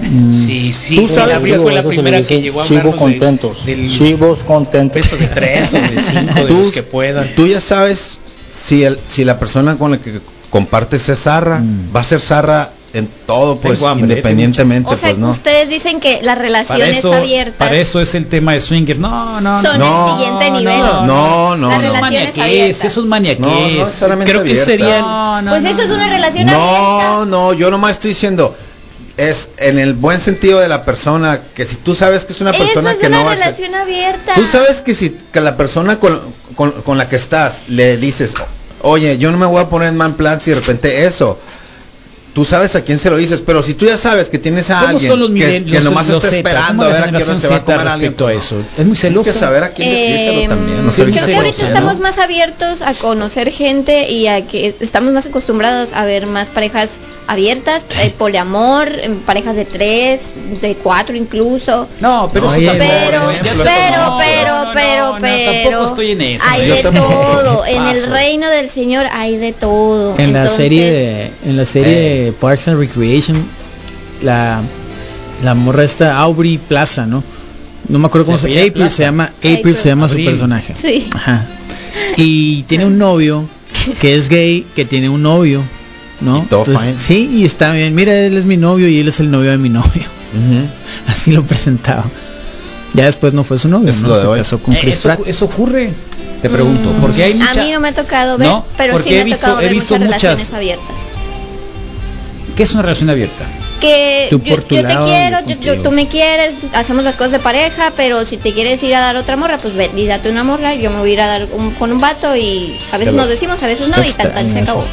[0.00, 0.32] Mm.
[0.32, 0.96] Sí, sí.
[0.96, 3.64] Tú sabes, digo, fue la primera que llegó a chivos contentos.
[3.66, 5.02] del Chivos contentos.
[5.02, 7.28] peso de tres o de cinco, de Tú- los que puedan.
[7.34, 8.18] Tú ya sabes
[8.52, 11.94] si el, si la persona con la que compartes es zarra, Mm.
[11.96, 15.30] va a ser zarra en todo, pues, hambre, independientemente, O sea, pues, ¿no?
[15.30, 17.56] ustedes dicen que la relación eso, es abierta.
[17.64, 18.98] para eso es el tema de swinger.
[18.98, 19.62] No, no, no.
[19.62, 20.78] Son No, el siguiente no, nivel.
[20.78, 21.68] no, no, no.
[21.70, 22.86] Eso es relación es maniaqués, abierta.
[22.86, 23.40] eso es maniaqués.
[23.40, 24.64] No, no Creo que abierta.
[24.66, 25.94] sería- No, no, Pues no, eso es no.
[25.94, 27.24] una relación No, abierta.
[27.30, 28.54] no, yo nomás estoy diciendo
[29.16, 32.50] es en el buen sentido de la persona que si tú sabes que es una
[32.52, 34.34] Eso persona es que una no va a ser relación abierta.
[34.34, 36.18] tú sabes que si que la persona con,
[36.54, 38.34] con, con la que estás le dices
[38.80, 41.38] oye yo no me voy a poner en mal plan si de repente eso
[42.34, 44.76] tú sabes a quién se lo dices pero si tú ya sabes que tienes a
[44.78, 47.08] ¿Cómo alguien son los que, que nomás los está esperando ¿Cómo a ver a qué
[47.10, 48.56] hora generación se va a comer a alguien a eso?
[48.78, 51.98] Es muy tienes que saber a quién decírselo Eh, también no Creo que ahorita estamos
[51.98, 56.88] más abiertos a conocer gente y a que estamos más acostumbrados a ver más parejas
[57.26, 60.20] abiertas, eh, poliamor, en parejas de tres,
[60.60, 61.88] de cuatro incluso.
[62.00, 63.38] No, pero No, eso Pero, ¿eh?
[63.42, 64.64] Pero, pero, No, no, pero, no,
[65.14, 66.44] no, pero, tampoco estoy en eso.
[66.48, 66.74] hay ¿eh?
[66.74, 67.66] De todo.
[67.66, 70.18] En el reino del Señor hay de todo.
[70.18, 73.44] En la serie de, en la serie de Parks and Recreation
[74.22, 74.60] la
[75.42, 77.22] la morra esta Aubrey Plaza, ¿no?
[77.88, 78.96] No me acuerdo cómo se, April Plaza.
[78.96, 79.76] se llama April, April.
[79.76, 80.74] se llama su personaje.
[80.80, 81.08] Sí.
[81.14, 81.44] Ajá.
[82.16, 83.44] Y tiene un novio
[84.00, 85.62] que es gay, que tiene un novio,
[86.22, 86.38] ¿no?
[86.44, 86.94] Y todo fine.
[86.98, 87.94] sí, y está bien.
[87.94, 90.02] Mira, él es mi novio y él es el novio de mi novio.
[91.08, 92.04] Así lo presentaba.
[92.94, 94.16] Ya después no fue su novio, ¿no?
[94.34, 95.20] Se casó con Eh, Chris eso, Pratt.
[95.26, 95.92] eso ocurre.
[96.42, 99.08] Te pregunto, Mm, porque hay A mí no me ha tocado ver, No, pero porque
[99.08, 100.96] sí me he ha visto- tocado he ver visto muchas muchas- relaciones abiertas.
[102.56, 103.44] ¿Qué es una relación abierta?
[103.80, 108.24] que Tú yo, te quiero, yo tú me quieres, hacemos las cosas de pareja, pero
[108.24, 110.90] si te quieres ir a dar otra morra, pues ven y date una morra, yo
[110.90, 113.60] me voy a ir a dar un- con un vato y a veces nos decimos,
[113.62, 114.84] a veces no, y tal, tal, se acabó.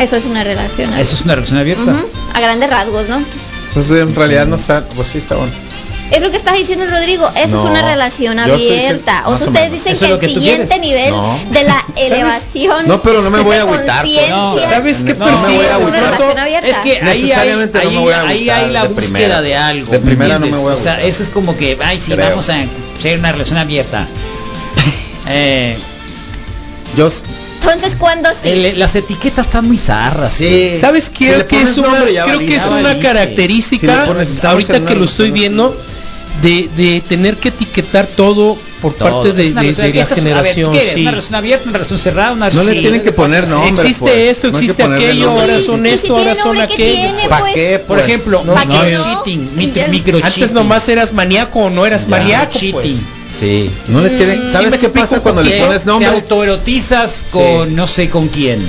[0.00, 0.92] Eso es una relación.
[0.94, 1.94] Eso es una relación abierta.
[2.34, 3.22] A grandes rasgos, ¿no?
[3.74, 5.52] pues en realidad no está pues sí está bueno
[6.10, 7.28] Es lo que estás diciendo, Rodrigo.
[7.36, 9.22] Eso No, es una relación diciendo- abierta.
[9.26, 10.80] O sea, ustedes dicen que el que siguiente quieres.
[10.80, 11.38] nivel No.
[11.50, 12.88] de la elevación.
[12.88, 14.30] No, pero no me voy a de agüitar, pues.
[14.30, 15.62] No, ¿sabes qué es persigo?
[16.40, 16.82] abierta.
[16.82, 19.42] Que ahí hay, ahí, me voy a ahí agüitar hay la de búsqueda primera.
[19.42, 19.92] de algo.
[19.92, 21.10] De ¿me primera no me voy a O sea, agüitar.
[21.10, 22.30] eso es como que, ay, sí, Creo.
[22.30, 22.56] vamos a
[22.98, 24.06] ser una relación abierta.
[25.30, 25.76] Eh,
[26.96, 27.10] Yo
[27.72, 28.48] Entonces, ¿cuándo sí?
[28.48, 30.34] El- las etiquetas están muy zarras.
[30.34, 30.76] sí.
[30.78, 31.10] ¿Sabes Si
[31.46, 32.94] Que es una, creo que es una.
[32.94, 34.06] Si característica,
[34.44, 35.76] ahorita que lo estoy viendo,
[36.42, 39.08] de, de tener que etiquetar todo por Todo.
[39.22, 40.70] parte de, de- de la ver, generación.
[40.70, 43.70] Una relación abierta, una relación cerrada, una No le tienen que poner nombre.
[43.70, 44.14] existe pues.
[44.28, 47.28] esto, existe aquello, ahora son si esto, ahora son nombre, ¿qué aquello.
[47.40, 47.54] pues?
[47.54, 47.78] qué?
[47.80, 48.08] Por pues?
[48.08, 49.50] ejemplo, No, micro cheating,
[49.90, 50.54] micro Antes cheating.
[50.54, 52.56] nomás eras maníaco o no eras Ya, maníaco.
[52.56, 53.06] cheating.
[53.38, 54.48] Sí, no le tienen.
[54.48, 54.52] Mm.
[54.52, 56.08] ¿Sabes Sí, qué pasa cuando le pones Te nombre?
[56.08, 58.60] autoerotizas con no sé con quién.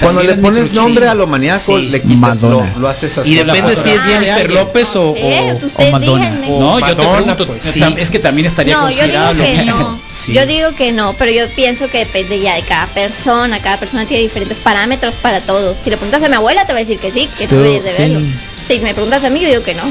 [0.00, 1.86] Cuando le es pones nombre a lo maníaco, Sí.
[1.88, 2.74] le quitas, lo, Madonna.
[2.76, 3.30] lo haces así.
[3.30, 4.50] Y depende si es Jennifer.
[4.52, 6.24] López o, o- Madonna.
[6.30, 6.48] díganme.
[6.58, 9.98] No, yo te pregunto, pues, es que también estaría No, yo considerado digo que no.
[10.12, 10.32] Sí.
[10.32, 13.60] Yo digo que no, pero yo pienso que depende ya de cada persona.
[13.62, 15.76] Cada persona tiene diferentes parámetros para todo.
[15.84, 17.84] Si le preguntas a mi abuela, te va a decir que sí, que tú deberías
[17.84, 18.02] de sí.
[18.02, 18.20] verlo.
[18.68, 19.82] Si me preguntas a mí, yo digo que no.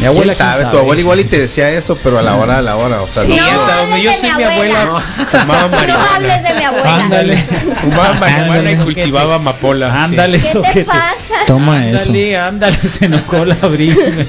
[0.00, 0.64] Mi abuela ¿Quién sabe?
[0.66, 3.00] Tu abuela igual y te decía eso, pero a la hora, a la hora.
[3.02, 5.68] O sea, Sí, no- No hasta donde hables yo de sé mi abuela fumaba No
[5.70, 6.14] marihuana.
[6.14, 6.96] hables de mi abuela.
[6.96, 7.36] Ándale.
[7.80, 9.90] Fumaba marihuana y cultivaba amapola.
[9.90, 9.96] sí.
[10.04, 10.84] Ándale, ¿Qué te sojete.
[10.84, 11.12] pasa?
[11.46, 11.98] Toma eso.
[12.06, 13.96] Ándale, ándale, se enojó la abril.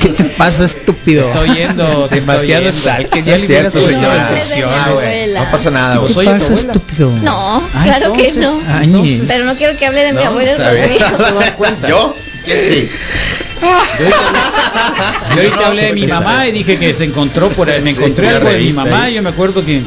[0.00, 1.28] ¿Qué te pasa, estúpido?
[1.28, 4.28] Estoy oyendo Demasiado sal, que No ya hubieras cierto, señora.
[4.32, 5.44] Ah.
[5.44, 6.14] No pasa nada, güey.
[6.14, 7.10] ¿Qué pasa, estúpido?
[7.22, 8.58] No, claro que no.
[9.28, 10.52] Pero no quiero que hable de mi No, abuela.
[10.52, 11.88] está.
[11.88, 12.16] ¿Yo?
[12.44, 12.90] ¿Quién sí?
[15.34, 18.28] Yo ahorita hablé de mi mamá y dije que se encontró por ahí, me encontré
[18.28, 19.12] algo de mi mamá ahí.
[19.12, 19.76] y yo me acuerdo que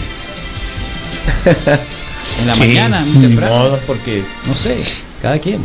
[2.41, 3.79] en la Sí, mañana, muy temprano, modo.
[3.85, 4.77] porque no sé,
[5.21, 5.59] cada quien.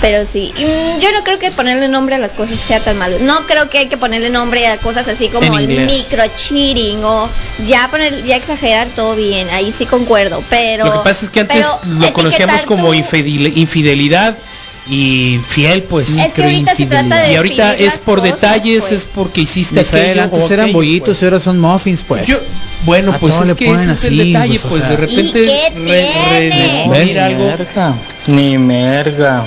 [0.00, 3.18] Pero sí, yo no creo que ponerle nombre a las cosas sea tan malo.
[3.20, 7.28] No creo que hay que ponerle nombre a cosas así como el micro cheating o
[7.66, 9.50] ya poner, ya exagerar todo bien.
[9.50, 11.66] Ahí sí concuerdo, pero Lo que pasa es que antes
[11.98, 14.38] lo conocíamos como infidelidad
[14.88, 16.10] y fiel, pues.
[16.16, 18.92] Es que ahorita se trata de y ahorita es por cosas, detalles, pues.
[18.92, 21.22] es porque hiciste aquello antes o eran bollitos pues.
[21.22, 22.26] y ahora son muffins, pues.
[22.26, 22.40] Yo-
[22.86, 24.90] bueno, A pues es le que ese es el así, detalle, pues, o pues sea.
[24.92, 26.10] de repente ¿Y qué tiene?
[26.30, 27.44] redescubrir algo.
[27.44, 27.94] Merga.
[28.26, 29.44] Ni merga.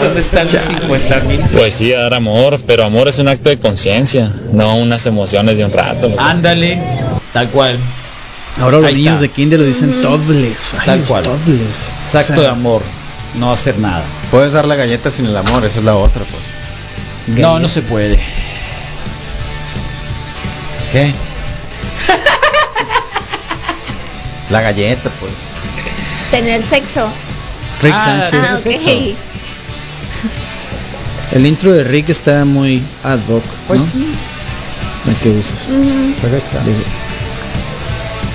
[0.00, 1.40] ¿Dónde están los 50 mil?
[1.52, 5.64] Pues sí, dar amor, pero amor es un acto de conciencia, no unas emociones de
[5.64, 6.12] un rato.
[6.18, 6.82] Ándale,
[7.32, 7.78] tal cual.
[8.60, 9.22] Ahora los Ahí niños está.
[9.22, 10.74] de kinder lo dicen toddlers.
[10.74, 11.22] Ay, Tal cual.
[11.24, 11.88] toddlers.
[12.02, 12.82] Exacto O sea, de amor,
[13.34, 14.04] no hacer nada.
[14.30, 17.38] Puedes dar la galleta sin el amor, esa es la otra, pues.
[17.40, 18.18] No, no se puede.
[20.92, 21.12] ¿Qué?
[24.50, 25.32] la galleta, pues.
[26.30, 27.08] tener sexo.
[27.82, 28.86] Rick Ah, Sánchez.
[28.86, 28.90] Ah.
[31.32, 33.42] El intro de Rick está muy ad hoc.
[33.66, 33.96] Pues ¿no?
[34.04, 34.12] sí,
[35.08, 35.66] El que usas.
[35.68, 36.14] Ujú.
[36.20, 36.60] pero ahí está.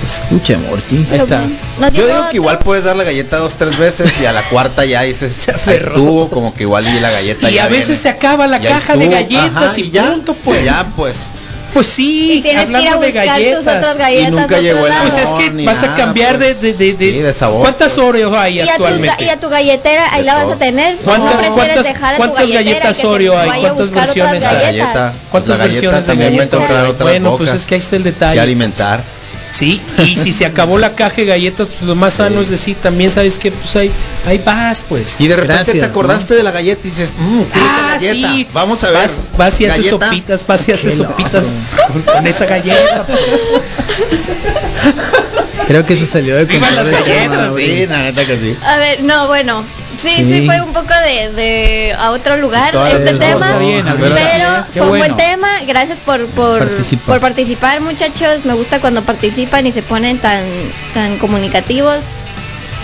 [0.08, 1.06] Escucha, Morty.
[1.10, 1.42] Ahí está.
[1.78, 4.42] ¿no Yo digo que igual puedes dar la galleta dos, tres veces y a la
[4.42, 7.86] cuarta ya dices, ahí estuvo, como que igual y la galleta Y ya a veces
[7.88, 8.00] viene.
[8.02, 10.64] se acaba la Ya caja de estuvo, galletas ajá, y, ya, punto, pues.
[10.64, 11.26] Ya, pues.
[11.74, 13.60] Pues sí, Y a hablando de galletas.
[13.76, 15.02] otras galletas Y nunca de llegó el lado.
[15.10, 16.62] Pues es que vas a nada, cambiar pues.
[16.62, 18.06] de, de, de, de- Sí, de sabor, ¿Cuántas pues.
[18.06, 19.24] Oreos hay y a, tus ga- actualmente?
[19.24, 20.96] y a tu galletera, ahí De la vas a tener.
[20.96, 23.50] ¿Cuántas- ¿Cómo prefieres cuántas- dejar a tu cuántas galletas se Oreo hay?
[23.50, 24.62] a ¿Cuántas versiones hay?
[24.62, 25.12] Galleta.
[25.30, 26.94] ¿Cuántas la galleta versiones de a hay?
[27.00, 28.36] Bueno, pues es que ahí está el detalle.
[28.36, 29.17] Y alimentar.
[29.50, 32.76] Sí, y si se acabó la caja de galletas, pues lo más sano es decir,
[32.82, 33.90] también sabes que pues ahí,
[34.26, 35.16] ahí vas, pues.
[35.18, 38.32] Y de repente Gracias, te acordaste de la galleta y dices, mmm, Ah, galleta.
[38.32, 38.46] sí.
[38.52, 39.02] Vamos a ver.
[39.02, 41.54] Vas, vas y haces sopitas, vas y haces sopitas
[42.04, 43.06] con esa galleta.
[43.06, 43.40] pues.
[45.66, 47.54] Creo que se salió de control las galletas.
[47.56, 48.56] Sí, la neta que sí.
[48.64, 49.64] A ver, no, bueno.
[50.00, 50.46] Sí, sí, Sí.
[50.46, 53.58] fue un poco de, de a otro lugar Todas este tema.
[53.58, 55.04] bien, pero fue un bueno.
[55.04, 55.48] buen tema.
[55.66, 57.04] Gracias por por Participar.
[57.06, 58.44] por participar, muchachos.
[58.44, 59.02] Me gusta cuando
[59.46, 60.44] participan y se ponen tan
[60.94, 62.04] tan comunicativos.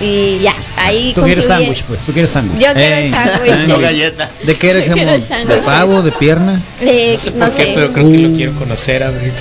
[0.00, 1.66] Y ya, ahí Tú quieres concluye.
[1.66, 2.60] sándwich, pues, tú quieres sándwich.
[2.60, 3.66] Yo quiero sándwich.
[3.68, 4.28] No galleta.
[4.42, 5.48] ¿De qué Quiero jamón?
[5.48, 6.02] ¿De pavo?
[6.02, 6.60] ¿De pierna?
[6.80, 7.72] Eh, No sé no por qué, sé.
[7.74, 9.32] pero creo que lo quiero conocer, Abril.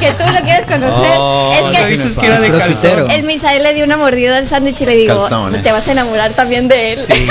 [0.00, 1.16] Que tú lo quieres conocer.
[1.18, 3.08] Oh, es no que dices que era de Crossfitero.
[3.10, 5.62] el Misael le dio una mordida al sándwich y le digo, Calzones.
[5.62, 6.98] te vas a enamorar también de él.
[7.06, 7.26] Sí.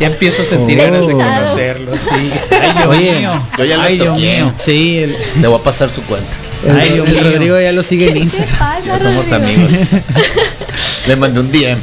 [0.00, 0.82] Ya empiezo a sentir Oh.
[0.84, 2.10] ganas de conocerlo, sí.
[2.50, 3.42] Ay, Dios Oye, mío.
[3.58, 4.36] yo ya lo Ay, Dios estoqueé.
[4.42, 4.52] mío.
[4.56, 6.28] Sí, el, Le voy a pasar su cuenta.
[6.66, 7.24] El- Ay, Dios el mío.
[7.32, 8.58] Rodrigo ya lo sigue en ¿Qué te Instagram.
[8.58, 9.64] pasa, Ya somos Rodrigo?
[9.66, 9.70] amigos.
[11.06, 11.78] Le mandé un DM.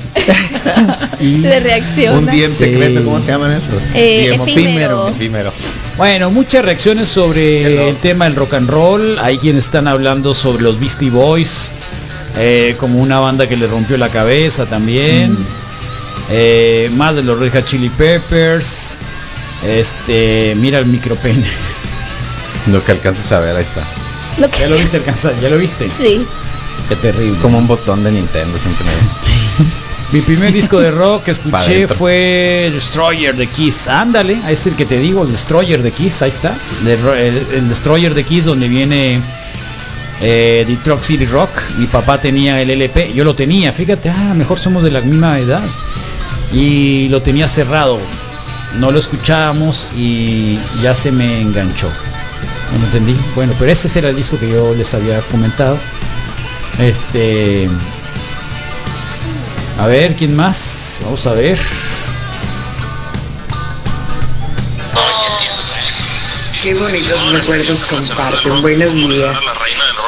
[1.41, 2.17] Le reacciona.
[2.19, 2.55] Un DM Sí.
[2.57, 3.83] secreto, ¿cómo se llaman esos?
[3.93, 5.07] Eh, DM efímero.
[5.09, 5.53] efímero.
[5.97, 9.17] Bueno, muchas reacciones sobre el tema del rock and roll.
[9.19, 11.71] Hay quienes están hablando sobre los Beastie Boys
[12.37, 15.31] eh, como una banda que le rompió la cabeza también.
[15.33, 15.45] Mm.
[16.31, 18.95] Eh, más de los Red Hot Chili Peppers.
[19.65, 21.45] Este, mira el micropene.
[22.71, 23.83] Lo que alcances a ver, ahí está.
[24.37, 25.89] Lo que- Ya lo viste alcanzar, ya lo viste.
[25.97, 26.25] Sí.
[26.89, 27.31] Qué terrible.
[27.31, 28.91] Es como un botón de Nintendo, siempre me
[30.11, 33.87] Mi primer disco de rock que escuché fue Destroyer de Kiss.
[33.87, 36.55] Ándale, es el que te digo, el Destroyer de Kiss, ahí está.
[36.85, 39.19] El Destroyer de Kiss donde viene
[40.21, 41.49] eh, Detroit City Rock.
[41.79, 45.39] Mi papá tenía el LP, yo lo tenía, fíjate, ah, mejor somos de la misma
[45.39, 45.63] edad.
[46.53, 47.99] Y lo tenía cerrado.
[48.79, 51.89] No lo escuchábamos y ya se me enganchó.
[52.79, 53.15] No entendí.
[53.35, 55.77] Bueno, pero ese era el disco que yo les había comentado.
[56.79, 57.69] Este.
[59.79, 60.99] A ver, ¿quién más?
[61.03, 61.59] Vamos a ver.
[66.61, 68.61] Qué bonitos recuerdos comparten.
[68.61, 69.37] Buenos días.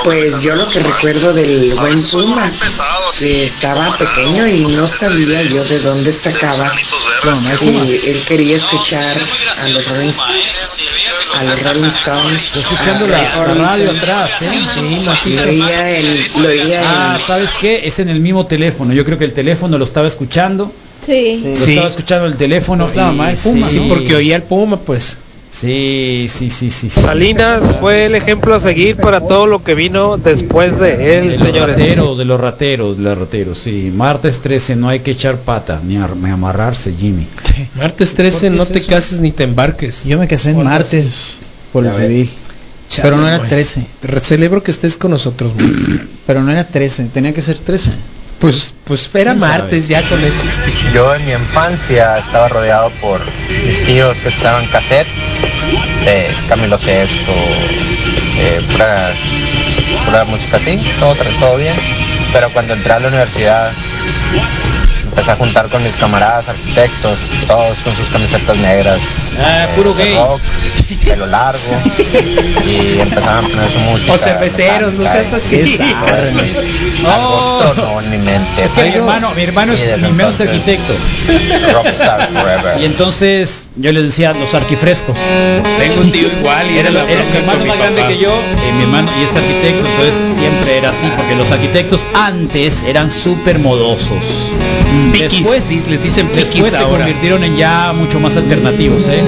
[0.03, 2.51] Pues yo lo que recuerdo del buen Puma,
[3.17, 6.71] que estaba pequeño y no sabía yo de dónde sacaba
[7.61, 9.17] él quería escuchar
[9.57, 10.13] a los Rolling,
[11.35, 12.55] a los Rolling Stones.
[12.55, 14.49] Escuchando la, radio atrás, ¿eh?
[14.73, 15.45] Sí, macizo.
[15.45, 17.81] Lo oía el, lo oía Ah, el- ¿sabes qué?
[17.87, 18.93] Es en el mismo teléfono.
[18.93, 20.71] Yo creo que el teléfono lo estaba escuchando.
[21.05, 21.41] Sí.
[21.45, 21.71] Lo Sí.
[21.71, 22.83] estaba escuchando el teléfono.
[22.83, 25.17] No estaba y- mal, Puma, sí, porque oía el Puma, pues.
[25.59, 26.89] Sí, sí, sí, sí.
[26.89, 27.01] sí.
[27.01, 31.37] Salinas fue el ejemplo a seguir para todo lo que vino después de él, De
[31.37, 31.75] los señores.
[31.79, 33.91] rateros, de los rateros, de los rateros, sí.
[33.95, 37.25] Martes 13, no hay que echar pata, ni, ar- ni amarrarse, Jimmy.
[37.75, 38.87] Martes 13, ¿Por qué no es te eso?
[38.89, 40.03] cases ni te embarques.
[40.05, 41.39] Yo me casé en martes
[41.73, 41.95] por ves.
[41.95, 42.29] civil.
[42.89, 43.49] Chale, Pero no era güey.
[43.49, 43.85] 13.
[43.99, 45.51] Te celebro que estés con nosotros.
[45.55, 45.67] güey.
[46.27, 47.89] Pero no era 13, tenía que ser 13.
[48.39, 50.95] Pues, pues era martes ya con eso es suficiente.
[50.95, 53.19] Yo en mi infancia estaba rodeado por
[53.49, 55.41] mis tíos que estaban cassettes
[56.05, 57.31] de Camilo Sesto,
[58.37, 59.11] eh, pura,
[60.05, 61.75] pura música así, todo, todo bien.
[62.31, 63.73] Pero cuando entré a la universidad
[65.17, 69.01] empecé a juntar con mis camaradas arquitectos, todos con sus camisetas negras.
[69.39, 70.15] Ah, eh, puro de gay.
[70.15, 70.41] rock,
[71.05, 71.59] pelo largo.
[72.67, 74.13] y empezaron a poner su música.
[74.13, 75.79] O cerveceros, no seas así.
[77.05, 77.61] Oh.
[77.61, 78.63] Algo tronó en mi mente.
[78.63, 81.73] Es que mi hermano, mi hermano es, mi hermano es entonces, arquitecto.
[81.73, 82.81] Rockstar Forever.
[82.81, 85.15] Y entonces yo les decía los arquifrescos.
[85.77, 88.71] Tengo un tío igual y Era, la era mi hermano más grande que yo, eh,
[88.75, 93.59] mi hermano y es arquitecto, entonces siempre era así, porque los arquitectos antes eran súper
[93.59, 94.51] modosos.
[94.93, 97.05] Mm, Después les dicen Piquis después ahora.
[97.05, 99.23] se convirtieron en ya mucho más alternativos, ¿eh?